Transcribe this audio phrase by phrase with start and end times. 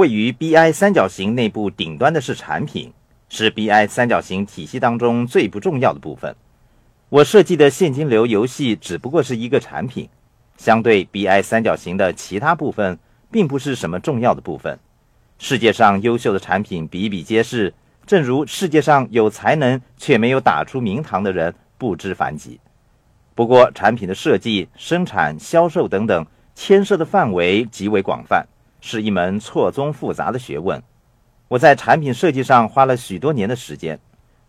[0.00, 2.90] 位于 BI 三角形内部顶端的是产品，
[3.28, 6.34] 是 BI 三角形体系当中最不重要的部分。
[7.10, 10.08] 我设计的现金流游戏只不过是一个产品，
[10.56, 12.98] 相对 BI 三角形的其他部分，
[13.30, 14.78] 并不是什么重要的部分。
[15.38, 17.74] 世界上优秀的产品比比皆是，
[18.06, 22.58] 正如世界上有才能却没有打出名堂的人不知凡几。
[23.34, 28.46] 不过，产品的设计、生产、销售等等，牵涉的范围极为广泛，
[28.80, 30.82] 是一门错综复杂的学问。
[31.48, 33.98] 我在产品设计上花了许多年的时间。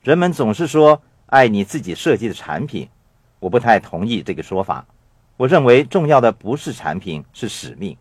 [0.02, 1.02] 人们总是说。
[1.32, 2.90] 爱你自己设计的产品，
[3.40, 4.86] 我不太同意这个说法。
[5.38, 7.96] 我认为重要的不是产品，是使命。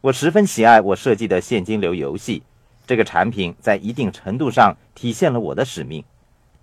[0.00, 2.42] 我十分喜爱我设计的现金流游戏，
[2.86, 6.02] 这个产品在一定程度上体现了我的使命。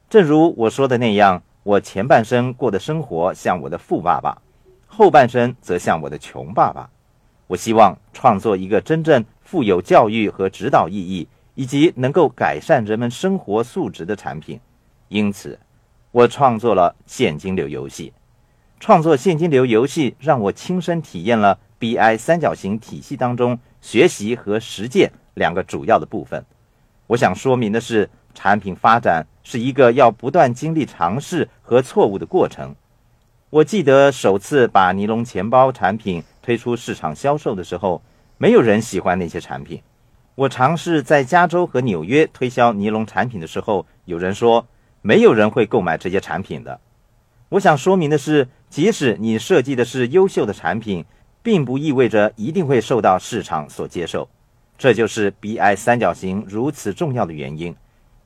[0.10, 4.42] 正如我说的那样，我前半生过的生活像我的富爸爸，
[4.88, 6.90] 后半生则像我的穷爸爸。
[7.50, 14.60] 我希望创作一个真正富有教育和指导意义，以及能够改善人们生活素质的产品。
[15.08, 15.60] 因此。
[16.12, 18.12] 我创作了现金流游戏，
[18.80, 26.44] 创作现金流游戏让我亲身体验了 BI 三角形体系当中学习和实践两个主要的部分。
[27.06, 32.74] 我想说明的是，产品发展是一个要不断经历尝试和错误的过程。
[33.52, 38.02] 我记得首次把尼龙钱包产品推出市场销售的时候，
[38.38, 39.82] 没有人喜欢那些产品。
[40.36, 44.66] 我尝试在加州和纽约推销尼龙产品的时候，有人说。
[45.02, 46.78] 没有人会购买这些产品的。
[47.48, 51.06] 我想说明的是，即使你设计的是优秀的产品，
[51.42, 54.28] 并不意味着一定会受到市场所接受。
[54.78, 57.74] 这就是 BI 三角形如此重要的原因，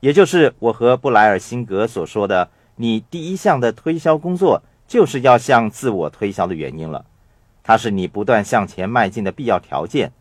[0.00, 7.04] 也就是我和布莱尔辛格所说的：“你第一项的推销工作就是要向自我推销的原因了。
[7.62, 10.12] 它是你不断向前迈进的必要条件。”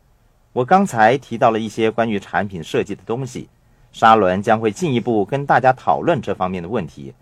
[0.53, 3.49] 我刚才提到了一些关于产品设计的东西。
[3.91, 7.13] 沙伦将会进一步跟大家讨论这方面的问题。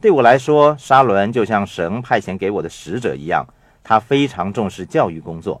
[0.00, 3.44] 对我来说，沙伦就像神派遣给我的使者一样，
[3.82, 5.60] 他非常重视教育工作。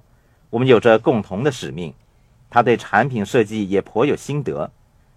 [0.50, 1.92] 我们有着共同的使命。
[2.48, 4.70] 他对产品设计也颇有心得。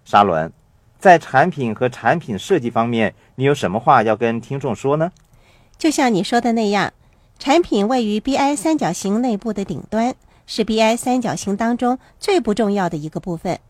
[0.04, 0.52] 沙伦，
[0.98, 5.12] 在产品和产品设计方面，你有什么话要跟听众说呢？
[5.78, 6.92] 就像你说的那样，
[7.38, 10.14] 产品位于 BI 三角形内部的顶端，
[10.46, 13.60] 是 BI 三角形当中最不重要的一个部分。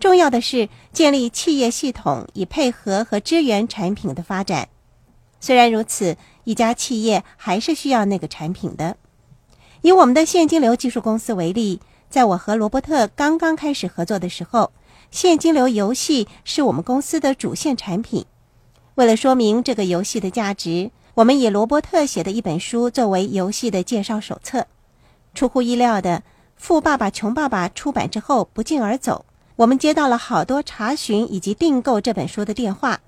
[0.00, 4.68] 重要的是建立企业系统，以配合和支援产品的发展。
[5.40, 8.96] 虽然如此，一家企业还是需要那个产品的。
[9.82, 14.72] 以我们的现金流技术公司为例，在我和罗伯特刚刚开始合作的时候，
[15.10, 18.26] 现金流游戏是我们公司的主线产品。
[18.96, 24.66] 为了说明这个游戏的价值，我们以罗伯特写的一本书作为游戏的介绍手册。
[25.32, 26.18] 出乎意料的，
[26.56, 29.24] 《富爸爸穷爸爸》出版之后不胫而走。
[29.54, 33.00] 我们接到了好多查询以及订购这本书的电话。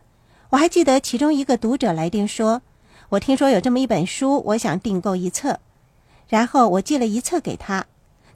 [0.51, 2.63] 我还记得其中一个读者来电说
[3.11, 5.59] ：“我听说有这么一本书，我想订购一册。”
[6.29, 7.87] 然后我寄了一册给他。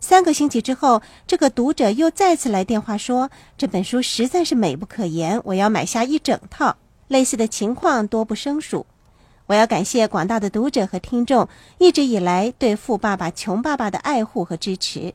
[0.00, 6.76] 三个星期之后，这个读者又再次来电话说：“这本书实在是美不可言，我要买下一整套。”
[7.06, 8.86] 类似的情况多不胜数。
[9.50, 15.12] 我要感谢广大的读者和听众一直以来对《富爸爸穷爸爸》的爱护和支持。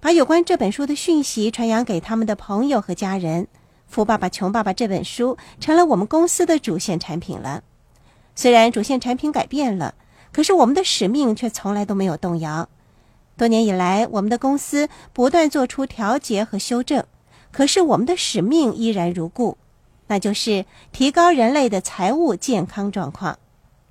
[0.00, 3.44] 把有关这本书的讯息传扬给他们的朋友和家人，
[3.86, 7.62] 《富爸爸穷爸爸》这本书成了我们公司的主线产品了。
[8.34, 9.94] 虽然主线产品改变了，
[10.32, 12.68] 可是我们的使命却从来都没有动摇。
[13.36, 17.04] 多年以来，我们的公司不断做出调节和修正，
[17.52, 19.56] 可是我们的使命依然如故，
[20.08, 23.38] 那就是提高人类的财务健康状况。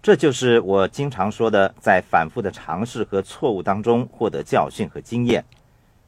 [0.07, 5.43] 这就是我经常说的，在反复的尝试和错误当中获得教训和经验。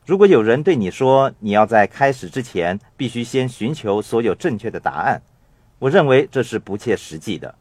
[0.05, 5.21] 如果有人对你说你要在开始之前必须先寻求所有正确的答案，
[5.79, 7.53] 我认为这是不切实际的。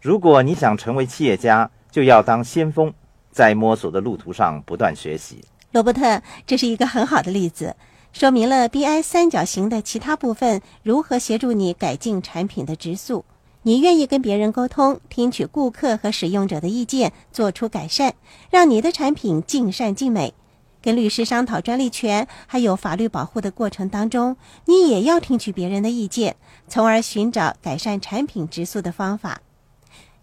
[0.00, 2.92] 如果你想成为企业家，就要当先锋，
[3.30, 5.44] 在摸索的路途上不断学习。
[5.70, 7.76] 罗伯特，这是一个很好的例子，
[8.12, 13.24] 说明了 BI 三角形的其他部分如何协助你改进产品的质素。
[13.62, 18.14] 你愿意跟别人沟通，听取顾客和使用者的意见，做出改善，
[18.50, 20.32] 让你的产品尽善尽美。
[20.80, 26.36] 跟律师商讨专利权还有法律保护的过程当中，你也要听取别人的意见，
[26.68, 29.40] 从而寻找改善产品质素的方法。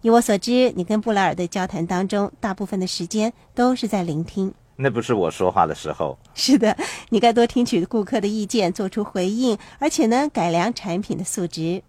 [0.01, 4.53] 以我所知，你跟布莱尔的交谈当中，大部分的时间都是在聆听。
[4.77, 6.17] 那不是我说话的时候。
[6.33, 6.75] 是的，
[7.09, 11.83] 你该多听取顾客的意见，做出回应，而且呢，改良产品的素质。